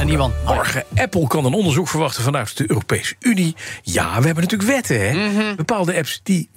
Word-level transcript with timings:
En 0.00 0.08
iemand. 0.08 0.34
Morgen. 0.44 0.84
Apple 0.94 1.26
kan 1.26 1.44
een 1.44 1.52
onderzoek 1.52 1.88
verwachten 1.88 2.22
vanuit 2.22 2.56
de 2.56 2.70
Europese 2.70 3.14
Unie. 3.20 3.54
Ja, 3.82 4.18
we 4.18 4.26
hebben 4.26 4.42
natuurlijk 4.42 4.70
wetten, 4.70 5.08
hè? 5.08 5.28
Mhm. 5.28 5.56
Bepaalde 5.56 5.96
apps, 5.96 6.20
die, 6.22 6.48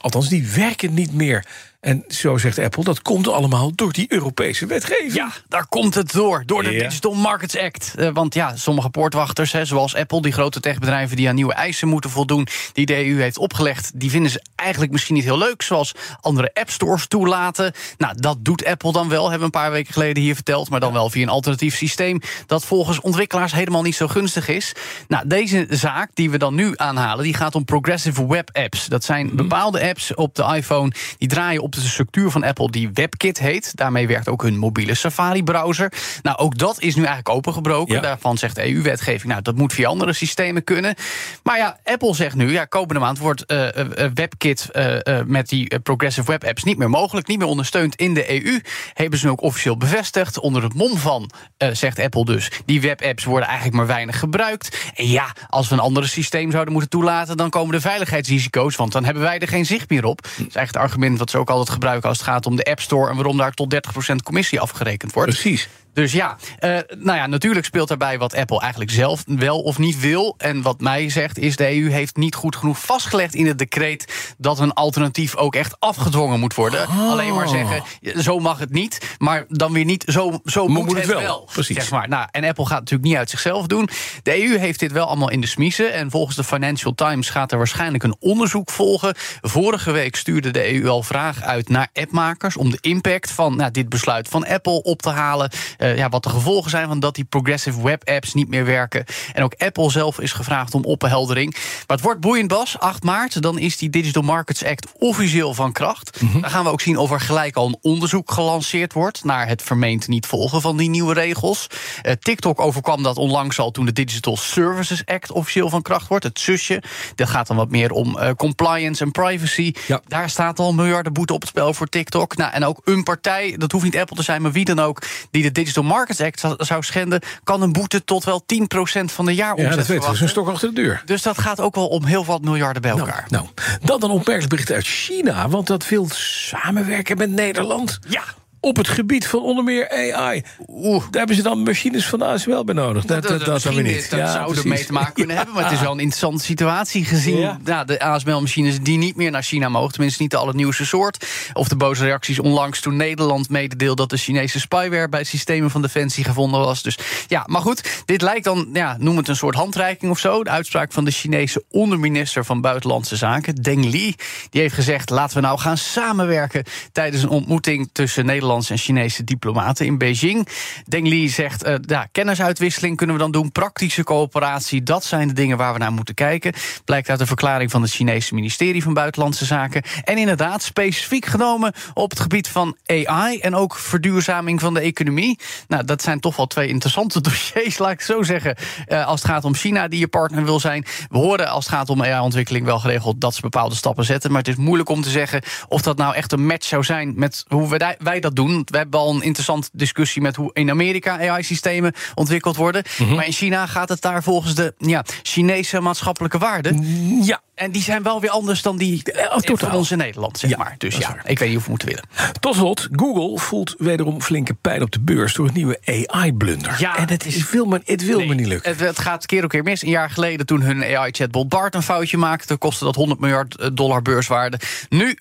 althans, 0.00 0.28
die 0.28 0.48
werken 0.48 0.94
niet 0.94 1.12
meer. 1.12 1.46
En 1.82 2.04
zo 2.08 2.38
zegt 2.38 2.58
Apple, 2.58 2.84
dat 2.84 3.02
komt 3.02 3.28
allemaal 3.28 3.74
door 3.74 3.92
die 3.92 4.06
Europese 4.08 4.66
wetgeving. 4.66 5.14
Ja, 5.14 5.30
daar 5.48 5.66
komt 5.66 5.94
het 5.94 6.12
door. 6.12 6.42
Door 6.46 6.62
de 6.62 6.70
Ja. 6.70 6.82
Digital 6.82 7.14
Markets 7.14 7.58
Act. 7.58 7.94
Eh, 7.96 8.08
want 8.12 8.34
ja, 8.34 8.56
sommige 8.56 8.90
poortwachters, 8.90 9.52
hè, 9.52 9.64
zoals 9.64 9.94
Apple, 9.94 10.22
die 10.22 10.32
grote 10.32 10.60
techbedrijven 10.60 11.16
die 11.16 11.28
aan 11.28 11.34
nieuwe 11.34 11.52
eisen 11.52 11.88
moeten 11.88 12.10
voldoen, 12.10 12.46
die 12.72 12.86
de 12.86 13.06
EU 13.06 13.20
heeft 13.20 13.38
opgelegd, 13.38 13.90
die 13.94 14.10
vinden 14.10 14.30
ze 14.30 14.42
eigenlijk 14.54 14.92
misschien 14.92 15.14
niet 15.14 15.24
heel 15.24 15.38
leuk. 15.38 15.62
Zoals 15.62 15.92
andere 16.20 16.50
app 16.54 16.70
stores 16.70 17.06
toelaten. 17.06 17.72
Nou, 17.98 18.14
dat 18.16 18.36
doet 18.40 18.64
Apple 18.64 18.92
dan 18.92 19.08
wel, 19.08 19.22
hebben 19.22 19.38
we 19.38 19.44
een 19.44 19.62
paar 19.62 19.70
weken 19.70 19.92
geleden 19.92 20.22
hier 20.22 20.34
verteld. 20.34 20.70
Maar 20.70 20.80
dan 20.80 20.92
wel 20.92 21.10
via 21.10 21.22
een 21.22 21.28
alternatief 21.28 21.76
systeem. 21.76 22.01
Dat 22.46 22.64
volgens 22.64 23.00
ontwikkelaars 23.00 23.52
helemaal 23.52 23.82
niet 23.82 23.94
zo 23.94 24.06
gunstig 24.06 24.48
is. 24.48 24.72
Nou, 25.08 25.26
deze 25.26 25.66
zaak 25.68 26.10
die 26.14 26.30
we 26.30 26.38
dan 26.38 26.54
nu 26.54 26.72
aanhalen, 26.76 27.24
die 27.24 27.34
gaat 27.34 27.54
om 27.54 27.64
progressive 27.64 28.26
web 28.26 28.50
apps. 28.52 28.86
Dat 28.86 29.04
zijn 29.04 29.36
bepaalde 29.36 29.82
apps 29.88 30.14
op 30.14 30.34
de 30.34 30.52
iPhone 30.54 30.92
die 31.18 31.28
draaien 31.28 31.62
op 31.62 31.72
de 31.72 31.80
structuur 31.80 32.30
van 32.30 32.44
Apple 32.44 32.70
die 32.70 32.90
WebKit 32.92 33.38
heet. 33.38 33.76
Daarmee 33.76 34.06
werkt 34.06 34.28
ook 34.28 34.42
hun 34.42 34.58
mobiele 34.58 34.94
Safari-browser. 34.94 35.92
Nou, 36.22 36.36
ook 36.36 36.58
dat 36.58 36.80
is 36.80 36.94
nu 36.94 37.00
eigenlijk 37.00 37.28
opengebroken. 37.28 37.94
Ja. 37.94 38.00
Daarvan 38.00 38.38
zegt 38.38 38.58
EU-wetgeving, 38.58 39.32
nou, 39.32 39.42
dat 39.42 39.56
moet 39.56 39.72
via 39.72 39.88
andere 39.88 40.12
systemen 40.12 40.64
kunnen. 40.64 40.94
Maar 41.42 41.56
ja, 41.56 41.78
Apple 41.84 42.14
zegt 42.14 42.34
nu, 42.34 42.52
ja, 42.52 42.64
komende 42.64 43.00
maand 43.00 43.18
wordt 43.18 43.44
eh, 43.46 43.78
eh, 43.78 44.10
WebKit 44.14 44.68
eh, 44.70 45.06
eh, 45.06 45.26
met 45.26 45.48
die 45.48 45.80
progressive 45.80 46.30
web 46.30 46.44
apps 46.44 46.64
niet 46.64 46.78
meer 46.78 46.90
mogelijk, 46.90 47.26
niet 47.26 47.38
meer 47.38 47.46
ondersteund 47.46 47.94
in 47.94 48.14
de 48.14 48.44
EU. 48.44 48.60
Hebben 48.94 49.18
ze 49.18 49.26
nu 49.26 49.32
ook 49.32 49.42
officieel 49.42 49.76
bevestigd. 49.76 50.38
Onder 50.38 50.62
het 50.62 50.74
mom 50.74 50.96
van, 50.96 51.30
eh, 51.56 51.68
zegt 51.94 52.06
Apple 52.06 52.34
dus, 52.34 52.50
die 52.64 52.80
webapps 52.80 53.24
worden 53.24 53.46
eigenlijk 53.46 53.76
maar 53.76 53.86
weinig 53.86 54.18
gebruikt. 54.18 54.92
En 54.94 55.08
ja, 55.08 55.34
als 55.48 55.68
we 55.68 55.74
een 55.74 55.80
ander 55.80 56.08
systeem 56.08 56.50
zouden 56.50 56.72
moeten 56.72 56.90
toelaten, 56.90 57.36
dan 57.36 57.50
komen 57.50 57.74
de 57.74 57.80
veiligheidsrisico's, 57.80 58.76
want 58.76 58.92
dan 58.92 59.04
hebben 59.04 59.22
wij 59.22 59.38
er 59.38 59.48
geen 59.48 59.66
zicht 59.66 59.90
meer 59.90 60.04
op. 60.04 60.22
Dat 60.22 60.30
is 60.32 60.38
eigenlijk 60.38 60.66
het 60.72 60.76
argument 60.76 61.18
wat 61.18 61.30
ze 61.30 61.38
ook 61.38 61.50
altijd 61.50 61.70
gebruiken 61.70 62.08
als 62.08 62.18
het 62.18 62.26
gaat 62.26 62.46
om 62.46 62.56
de 62.56 62.64
App 62.64 62.80
Store 62.80 63.10
en 63.10 63.14
waarom 63.14 63.36
daar 63.36 63.52
tot 63.52 63.74
30% 64.12 64.14
commissie 64.24 64.60
afgerekend 64.60 65.12
wordt. 65.12 65.30
Precies. 65.30 65.68
Dus 65.92 66.12
ja, 66.12 66.36
eh, 66.58 66.78
nou 66.98 67.18
ja, 67.18 67.26
natuurlijk 67.26 67.66
speelt 67.66 67.88
daarbij 67.88 68.18
wat 68.18 68.34
Apple 68.34 68.60
eigenlijk 68.60 68.90
zelf 68.90 69.22
wel 69.26 69.60
of 69.60 69.78
niet 69.78 70.00
wil. 70.00 70.34
En 70.38 70.62
wat 70.62 70.80
mij 70.80 71.08
zegt 71.08 71.38
is, 71.38 71.56
de 71.56 71.76
EU 71.76 71.90
heeft 71.90 72.16
niet 72.16 72.34
goed 72.34 72.56
genoeg 72.56 72.78
vastgelegd 72.78 73.34
in 73.34 73.46
het 73.46 73.58
decreet 73.58 74.34
dat 74.38 74.58
een 74.58 74.72
alternatief 74.72 75.36
ook 75.36 75.54
echt 75.54 75.76
afgedwongen 75.78 76.40
moet 76.40 76.54
worden. 76.54 76.86
Alleen 76.86 77.34
maar 77.34 77.48
zeggen, 77.48 77.82
zo 78.16 78.38
mag 78.38 78.58
het 78.58 78.72
niet, 78.72 79.16
maar 79.18 79.44
dan 79.48 79.72
weer 79.72 79.84
niet, 79.84 80.04
zo, 80.06 80.40
zo 80.44 80.68
moet, 80.68 80.84
moet 80.84 80.96
het 80.96 81.02
het 81.02 81.12
wel. 81.12 81.20
wel. 81.20 81.48
Precies. 81.52 81.76
Zeg 81.76 81.90
maar. 81.90 82.08
nou, 82.08 82.28
en 82.30 82.44
Apple 82.44 82.66
gaat 82.66 82.80
het 82.80 82.90
natuurlijk 82.90 83.08
niet 83.08 83.16
uit 83.16 83.30
zichzelf 83.30 83.66
doen. 83.66 83.88
De 84.22 84.42
EU 84.42 84.58
heeft 84.58 84.78
dit 84.78 84.92
wel 84.92 85.06
allemaal 85.06 85.30
in 85.30 85.40
de 85.40 85.46
smiezen. 85.46 85.92
En 85.92 86.10
volgens 86.10 86.36
de 86.36 86.44
Financial 86.44 86.94
Times 86.94 87.30
gaat 87.30 87.52
er 87.52 87.58
waarschijnlijk 87.58 88.04
een 88.04 88.16
onderzoek 88.18 88.70
volgen. 88.70 89.14
Vorige 89.40 89.90
week 89.90 90.16
stuurde 90.16 90.50
de 90.50 90.74
EU 90.74 90.88
al 90.88 91.02
vragen 91.02 91.44
uit 91.44 91.68
naar 91.68 91.88
appmakers 91.92 92.56
om 92.56 92.70
de 92.70 92.78
impact 92.80 93.30
van 93.30 93.56
nou, 93.56 93.70
dit 93.70 93.88
besluit 93.88 94.28
van 94.28 94.46
Apple 94.46 94.82
op 94.82 95.02
te 95.02 95.10
halen. 95.10 95.50
Eh, 95.82 95.96
ja, 95.96 96.08
wat 96.08 96.22
de 96.22 96.28
gevolgen 96.28 96.70
zijn 96.70 96.88
van 96.88 97.00
dat 97.00 97.14
die 97.14 97.24
progressive 97.24 97.82
web 97.82 98.08
apps 98.08 98.34
niet 98.34 98.48
meer 98.48 98.64
werken. 98.64 99.04
En 99.32 99.42
ook 99.42 99.54
Apple 99.58 99.90
zelf 99.90 100.20
is 100.20 100.32
gevraagd 100.32 100.74
om 100.74 100.84
opheldering. 100.84 101.52
Maar 101.52 101.96
het 101.96 102.00
wordt 102.00 102.20
boeiend, 102.20 102.48
Bas. 102.48 102.78
8 102.78 103.02
maart, 103.02 103.42
dan 103.42 103.58
is 103.58 103.76
die 103.76 103.90
Digital 103.90 104.22
Markets 104.22 104.64
Act 104.64 104.86
officieel 104.98 105.54
van 105.54 105.72
kracht. 105.72 106.20
Dan 106.32 106.50
gaan 106.50 106.64
we 106.64 106.70
ook 106.70 106.80
zien 106.80 106.96
of 106.96 107.10
er 107.10 107.20
gelijk 107.20 107.56
al 107.56 107.66
een 107.66 107.78
onderzoek 107.80 108.32
gelanceerd 108.32 108.92
wordt 108.92 109.24
naar 109.24 109.48
het 109.48 109.62
vermeend 109.62 110.08
niet 110.08 110.26
volgen 110.26 110.60
van 110.60 110.76
die 110.76 110.88
nieuwe 110.88 111.14
regels. 111.14 111.66
Eh, 112.02 112.12
TikTok 112.12 112.60
overkwam 112.60 113.02
dat 113.02 113.16
onlangs 113.16 113.58
al 113.58 113.70
toen 113.70 113.84
de 113.84 113.92
Digital 113.92 114.36
Services 114.36 115.02
Act 115.04 115.32
officieel 115.32 115.68
van 115.68 115.82
kracht 115.82 116.08
wordt. 116.08 116.24
Het 116.24 116.40
zusje. 116.40 116.82
Dat 117.14 117.28
gaat 117.28 117.46
dan 117.46 117.56
wat 117.56 117.70
meer 117.70 117.90
om 117.90 118.18
eh, 118.18 118.30
compliance 118.36 119.04
en 119.04 119.10
privacy. 119.10 119.74
Ja. 119.86 120.00
Daar 120.08 120.30
staat 120.30 120.58
al 120.58 120.74
miljarden 120.74 121.12
boete 121.12 121.32
op 121.32 121.40
het 121.40 121.50
spel 121.50 121.74
voor 121.74 121.88
TikTok. 121.88 122.36
Nou, 122.36 122.52
en 122.52 122.64
ook 122.64 122.80
een 122.84 123.02
partij, 123.02 123.54
dat 123.58 123.72
hoeft 123.72 123.84
niet 123.84 123.96
Apple 123.96 124.16
te 124.16 124.22
zijn, 124.22 124.42
maar 124.42 124.52
wie 124.52 124.64
dan 124.64 124.78
ook, 124.78 125.02
die 125.30 125.42
de 125.42 125.52
Digital 125.52 125.70
Markets 125.80 126.20
Act 126.20 126.44
zou- 126.58 126.82
schenden, 126.82 127.20
kan 127.44 127.62
een 127.62 127.72
boete 127.72 128.04
tot 128.04 128.24
wel 128.24 128.42
10% 128.46 129.12
van 129.12 129.24
de 129.24 129.34
jaaromzet 129.34 129.70
Ja, 129.70 129.76
dat 129.76 129.86
weten 129.86 129.94
we. 129.94 130.06
Dat 130.06 130.14
is 130.14 130.20
een 130.20 130.28
stok 130.28 130.48
achter 130.48 130.68
de 130.74 130.82
deur. 130.82 131.02
Dus 131.04 131.22
dat 131.22 131.38
gaat 131.38 131.60
ook 131.60 131.74
wel 131.74 131.88
om 131.88 132.04
heel 132.04 132.24
wat 132.24 132.42
miljarden 132.42 132.82
bij 132.82 132.90
Nou, 132.90 133.06
elkaar. 133.06 133.26
nou, 133.28 133.46
dan 133.84 134.02
een 134.02 134.10
opmerkelijk 134.10 134.48
bericht 134.48 134.70
uit 134.70 134.86
China. 134.86 135.48
Want 135.48 135.66
dat 135.66 135.88
wil 135.88 136.08
samenwerken 136.12 137.16
met 137.16 137.30
Nederland. 137.30 137.98
Ja. 138.08 138.22
Op 138.64 138.76
het 138.76 138.88
gebied 138.88 139.26
van 139.26 139.40
onder 139.42 139.64
meer 139.64 140.14
AI. 140.14 140.42
Oeh, 140.68 141.00
daar 141.02 141.08
hebben 141.18 141.36
ze 141.36 141.42
dan 141.42 141.62
machines 141.62 142.06
van 142.06 142.18
de 142.18 142.24
ASML 142.24 142.64
bij 142.64 142.74
nodig. 142.74 143.04
Dat, 143.04 143.22
dat, 143.22 143.44
dat, 143.44 143.64
is- 143.64 143.76
niet. 143.82 144.10
Dat 144.10 144.18
Ja, 144.18 144.32
zou 144.32 144.56
er 144.56 144.68
mee 144.68 144.84
te 144.86 144.92
maken 144.92 145.12
kunnen 145.12 145.36
hebben. 145.40 145.54
Maar 145.54 145.64
het 145.64 145.72
is 145.72 145.80
wel 145.80 145.92
een 145.92 145.98
interessante 146.00 146.44
situatie 146.44 147.04
gezien 147.04 147.38
Ja. 147.38 147.58
ja. 147.64 147.84
de 147.84 148.00
ASML-machines 148.00 148.80
die 148.80 148.98
niet 148.98 149.16
meer 149.16 149.30
naar 149.30 149.42
China 149.42 149.68
mogen. 149.68 149.92
Tenminste, 149.92 150.22
niet 150.22 150.30
de 150.30 150.36
allernieuwste 150.36 150.86
soort. 150.86 151.26
Of 151.52 151.68
de 151.68 151.76
boze 151.76 152.04
reacties 152.04 152.38
onlangs 152.38 152.80
toen 152.80 152.96
Nederland 152.96 153.48
mededeelde 153.48 153.96
dat 153.96 154.10
de 154.10 154.16
Chinese 154.16 154.60
spyware 154.60 155.08
bij 155.08 155.24
systemen 155.24 155.70
van 155.70 155.82
Defensie 155.82 156.24
gevonden 156.24 156.60
was. 156.60 156.82
Dus 156.82 156.98
ja, 157.26 157.42
maar 157.46 157.60
goed, 157.62 158.02
dit 158.04 158.22
lijkt 158.22 158.44
dan, 158.44 158.68
ja, 158.72 158.96
noem 158.98 159.16
het 159.16 159.28
een 159.28 159.36
soort 159.36 159.54
handreiking 159.54 160.10
of 160.10 160.18
zo. 160.18 160.44
De 160.44 160.50
uitspraak 160.50 160.92
van 160.92 161.04
de 161.04 161.10
Chinese 161.10 161.64
onderminister 161.70 162.44
van 162.44 162.60
Buitenlandse 162.60 163.16
Zaken, 163.16 163.54
Deng 163.54 163.84
Li. 163.84 164.14
Die 164.50 164.60
heeft 164.60 164.74
gezegd: 164.74 165.10
laten 165.10 165.36
we 165.36 165.42
nou 165.42 165.58
gaan 165.58 165.76
samenwerken 165.78 166.64
tijdens 166.92 167.22
een 167.22 167.28
ontmoeting 167.28 167.90
tussen 167.92 168.26
Nederlandse 168.52 168.72
en 168.72 168.94
Chinese 168.94 169.24
diplomaten 169.24 169.86
in 169.86 169.98
Beijing. 169.98 170.48
Deng 170.84 171.08
Li 171.08 171.28
zegt: 171.28 171.62
eh, 171.62 171.74
ja, 171.80 172.08
kennisuitwisseling 172.12 172.96
kunnen 172.96 173.16
we 173.16 173.22
dan 173.22 173.32
doen, 173.32 173.52
praktische 173.52 174.04
coöperatie, 174.04 174.82
dat 174.82 175.04
zijn 175.04 175.28
de 175.28 175.34
dingen 175.34 175.56
waar 175.56 175.72
we 175.72 175.78
naar 175.78 175.92
moeten 175.92 176.14
kijken. 176.14 176.52
Blijkt 176.84 177.08
uit 177.08 177.18
de 177.18 177.26
verklaring 177.26 177.70
van 177.70 177.82
het 177.82 177.90
Chinese 177.90 178.34
ministerie 178.34 178.82
van 178.82 178.94
Buitenlandse 178.94 179.44
Zaken. 179.44 179.82
En 180.04 180.18
inderdaad, 180.18 180.62
specifiek 180.62 181.26
genomen 181.26 181.72
op 181.94 182.10
het 182.10 182.20
gebied 182.20 182.48
van 182.48 182.76
AI 182.86 183.38
en 183.38 183.54
ook 183.54 183.76
verduurzaming 183.76 184.60
van 184.60 184.74
de 184.74 184.80
economie. 184.80 185.38
Nou, 185.68 185.84
dat 185.84 186.02
zijn 186.02 186.20
toch 186.20 186.36
wel 186.36 186.46
twee 186.46 186.68
interessante 186.68 187.20
dossiers, 187.28 187.78
laat 187.78 187.90
ik 187.92 188.00
zo 188.00 188.22
zeggen. 188.22 188.56
eh, 188.86 189.06
als 189.06 189.22
het 189.22 189.30
gaat 189.30 189.44
om 189.44 189.54
China, 189.54 189.88
die 189.88 189.98
je 189.98 190.08
partner 190.08 190.44
wil 190.44 190.60
zijn. 190.60 190.84
We 191.08 191.18
horen 191.18 191.48
als 191.48 191.64
het 191.64 191.74
gaat 191.74 191.88
om 191.88 192.02
AI-ontwikkeling 192.02 192.64
wel 192.64 192.78
geregeld 192.78 193.20
dat 193.20 193.34
ze 193.34 193.40
bepaalde 193.40 193.74
stappen 193.74 194.04
zetten. 194.04 194.30
Maar 194.30 194.38
het 194.40 194.48
is 194.48 194.56
moeilijk 194.56 194.88
om 194.88 195.02
te 195.02 195.10
zeggen 195.10 195.42
of 195.68 195.82
dat 195.82 195.96
nou 195.96 196.14
echt 196.14 196.32
een 196.32 196.46
match 196.46 196.66
zou 196.66 196.84
zijn 196.84 197.12
met 197.16 197.44
hoe 197.48 197.96
wij 197.98 198.20
dat 198.20 198.36
doen. 198.36 198.41
We 198.46 198.76
hebben 198.76 199.00
al 199.00 199.14
een 199.14 199.22
interessante 199.22 199.68
discussie 199.72 200.22
met 200.22 200.36
hoe 200.36 200.50
in 200.52 200.70
Amerika 200.70 201.28
AI-systemen 201.28 201.92
ontwikkeld 202.14 202.56
worden. 202.56 202.84
Maar 203.14 203.26
in 203.26 203.32
China 203.32 203.66
gaat 203.66 203.88
het 203.88 204.00
daar 204.00 204.22
volgens 204.22 204.54
de 204.54 204.74
ja, 204.78 205.04
Chinese 205.22 205.80
maatschappelijke 205.80 206.38
waarden. 206.38 206.84
Ja, 207.24 207.40
En 207.62 207.70
die 207.70 207.82
zijn 207.82 208.02
wel 208.02 208.20
weer 208.20 208.30
anders 208.30 208.62
dan 208.62 208.76
die 208.76 209.02
Eh, 209.12 209.30
van 209.30 209.40
totaal. 209.40 209.76
ons 209.76 209.90
in 209.90 209.98
Nederland, 209.98 210.38
zeg 210.38 210.50
Ja, 210.50 210.56
maar. 210.56 210.74
Dus 210.78 210.96
ja, 210.96 211.16
ik 211.24 211.38
weet 211.38 211.48
niet 211.48 211.56
of 211.58 211.64
we 211.64 211.70
moeten 211.70 211.88
willen. 211.88 212.04
Tot 212.40 212.54
slot, 212.54 212.88
Google 212.92 213.38
voelt 213.38 213.74
wederom 213.78 214.22
flinke 214.22 214.54
pijn 214.54 214.82
op 214.82 214.90
de 214.90 215.00
beurs 215.00 215.34
door 215.34 215.46
het 215.46 215.54
nieuwe 215.54 215.78
AI-blunder. 215.84 216.76
Ja, 216.78 216.96
en 216.96 217.08
het, 217.08 217.26
is, 217.26 217.50
wil, 217.50 217.64
maar, 217.64 217.80
het 217.84 218.04
wil 218.04 218.26
me 218.26 218.34
niet 218.34 218.46
lukken. 218.46 218.70
Het, 218.70 218.80
het 218.80 218.98
gaat 218.98 219.26
keer 219.26 219.44
op 219.44 219.50
keer 219.50 219.62
mis. 219.62 219.82
Een 219.82 219.88
jaar 219.88 220.10
geleden 220.10 220.46
toen 220.46 220.60
hun 220.62 220.84
AI-chatbot 220.84 221.48
Bart 221.48 221.74
een 221.74 221.82
foutje 221.82 222.16
maakte... 222.16 222.56
kostte 222.56 222.84
dat 222.84 222.94
100 222.94 223.20
miljard 223.20 223.56
eh, 223.56 223.68
dollar 223.72 224.02
beurswaarde. 224.02 224.60
Nu 224.88 225.16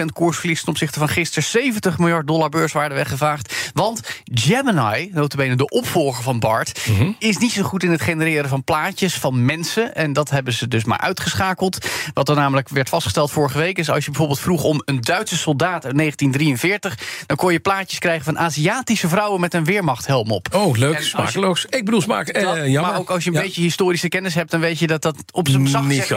4,5% 0.00 0.04
koersverlies 0.12 0.60
ten 0.60 0.68
opzichte 0.68 0.98
van 0.98 1.08
gisteren... 1.08 1.44
70 1.44 1.98
miljard 1.98 2.26
dollar 2.26 2.48
beurswaarde 2.48 2.94
weggevaagd. 2.94 3.70
Want 3.74 4.00
Gemini, 4.24 5.10
notabene 5.12 5.56
de 5.56 5.68
opvolger 5.68 6.22
van 6.22 6.38
Bart... 6.38 6.86
Mhm. 6.88 7.10
is 7.18 7.38
niet 7.38 7.52
zo 7.52 7.62
goed 7.62 7.82
in 7.82 7.90
het 7.90 8.02
genereren 8.02 8.48
van 8.48 8.64
plaatjes 8.64 9.14
van 9.14 9.44
mensen. 9.44 9.94
En 9.94 10.12
dat 10.12 10.30
hebben 10.30 10.52
ze 10.52 10.68
dus 10.68 10.84
maar 10.84 10.98
Wat 12.14 12.28
er 12.28 12.36
namelijk 12.36 12.68
werd 12.68 12.88
vastgesteld 12.88 13.30
vorige 13.30 13.58
week... 13.58 13.78
is 13.78 13.90
als 13.90 14.04
je 14.04 14.10
bijvoorbeeld 14.10 14.40
vroeg 14.40 14.64
om 14.64 14.82
een 14.84 15.00
Duitse 15.00 15.36
soldaat 15.36 15.84
uit 15.84 15.96
1943... 15.96 16.98
dan 17.26 17.36
kon 17.36 17.52
je 17.52 17.60
plaatjes 17.60 17.98
krijgen 17.98 18.24
van 18.24 18.38
Aziatische 18.38 19.08
vrouwen... 19.08 19.40
met 19.40 19.54
een 19.54 19.64
weermachthelm 19.64 20.30
op. 20.30 20.48
Oh, 20.54 20.76
leuk, 20.76 21.02
smakeloos. 21.02 21.66
Ik 21.68 21.84
bedoel 21.84 22.00
smaak, 22.00 22.28
eh, 22.28 22.42
jammer. 22.42 22.80
maar 22.80 22.98
ook 22.98 23.10
als 23.10 23.24
je 23.24 23.30
een 23.30 23.36
Ja. 23.36 23.42
beetje 23.42 23.62
historische 23.62 24.08
kennis 24.08 24.34
hebt, 24.34 24.50
dan 24.50 24.60
weet 24.60 24.78
je 24.78 24.86
dat 24.86 25.02
dat 25.02 25.16
op 25.32 25.48
zijn 25.48 25.68
zacht 25.68 25.86
Niet 25.86 26.08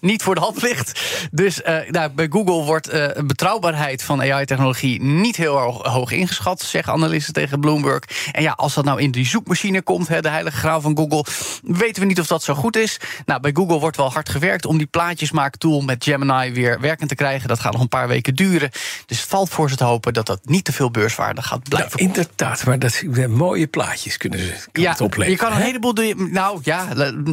niet, 0.00 0.22
voor 0.22 0.34
de 0.34 0.40
hand 0.40 0.62
ligt. 0.62 1.00
Dus 1.30 1.62
eh, 1.62 1.90
nou, 1.90 2.10
bij 2.10 2.26
Google 2.30 2.64
wordt 2.64 2.88
eh, 2.88 3.22
betrouwbaarheid 3.24 4.02
van 4.02 4.20
AI-technologie 4.20 5.02
niet 5.02 5.36
heel 5.36 5.58
erg 5.58 5.76
hoog 5.76 6.10
ingeschat, 6.10 6.60
zeggen 6.62 6.92
analisten 6.92 7.32
tegen 7.32 7.60
Bloomberg. 7.60 8.02
En 8.32 8.42
ja, 8.42 8.52
als 8.52 8.74
dat 8.74 8.84
nou 8.84 9.00
in 9.00 9.10
die 9.10 9.26
zoekmachine 9.26 9.82
komt, 9.82 10.08
hè, 10.08 10.20
de 10.20 10.28
heilige 10.28 10.56
graal 10.56 10.80
van 10.80 10.96
Google, 10.96 11.24
weten 11.62 12.02
we 12.02 12.08
niet 12.08 12.20
of 12.20 12.26
dat 12.26 12.42
zo 12.42 12.54
goed 12.54 12.76
is. 12.76 12.96
Nou, 13.26 13.40
bij 13.40 13.50
Google 13.54 13.78
wordt 13.78 13.96
wel 13.96 14.12
hard 14.12 14.28
gewerkt 14.28 14.59
gewerkt 14.60 14.66
om 14.66 14.78
die 14.78 14.86
plaatjesmaaktool 14.86 15.80
met 15.80 16.04
Gemini 16.04 16.52
weer 16.52 16.80
werkend 16.80 17.08
te 17.08 17.14
krijgen. 17.14 17.48
Dat 17.48 17.60
gaat 17.60 17.72
nog 17.72 17.80
een 17.80 17.88
paar 17.88 18.08
weken 18.08 18.34
duren. 18.34 18.70
Dus 19.06 19.20
het 19.20 19.28
valt 19.28 19.50
voor 19.50 19.70
ze 19.70 19.76
te 19.76 19.84
hopen 19.84 20.12
dat 20.12 20.26
dat 20.26 20.40
niet 20.44 20.64
te 20.64 20.72
veel 20.72 20.90
beurswaarde 20.90 21.42
gaat 21.42 21.68
blijven. 21.68 21.90
Nou, 21.98 22.02
inderdaad, 22.02 22.64
maar 22.64 22.78
dat 22.78 23.02
mooie 23.28 23.66
plaatjes 23.66 24.16
kunnen 24.16 24.38
ze 24.38 24.54
kan 24.72 24.82
ja, 24.82 24.90
het 24.90 25.00
opleveren. 25.00 25.30
je 25.30 25.36
kan 25.36 25.52
een 25.52 25.58
hè? 25.58 25.64
heleboel. 25.64 25.94
doen. 25.94 26.32
Nou 26.32 26.60
ja, 26.62 26.86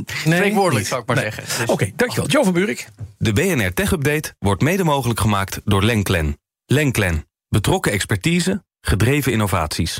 spreekwoordelijk 0.06 0.78
niet. 0.78 0.88
zou 0.88 1.02
ik 1.02 1.08
maar 1.08 1.16
Nee. 1.16 1.26
zeggen. 1.32 1.44
Dus- 1.60 1.70
Oké, 1.70 1.92
dankjewel. 1.96 2.28
Joe 2.30 2.44
van 2.44 2.54
Buurik. 2.54 2.88
De 3.18 3.34
BNR 3.34 3.74
Tech 3.74 3.92
Update 3.92 4.34
wordt 4.40 4.62
mede 4.62 4.84
mogelijk 4.84 5.20
gemaakt 5.20 5.62
door 5.66 5.84
Lenklen. 5.84 6.38
Lenklen. 6.66 7.26
Betrokken 7.50 7.92
expertise, 7.92 8.64
gedreven 8.82 9.32
innovaties. 9.32 10.00